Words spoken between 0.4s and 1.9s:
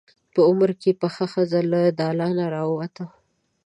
عمر پخه ښځه له